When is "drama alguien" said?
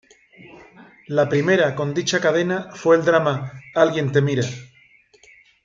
3.05-4.11